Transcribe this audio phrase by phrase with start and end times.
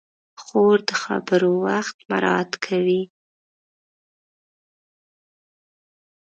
[0.43, 3.01] خور د خبرو وخت مراعت کوي.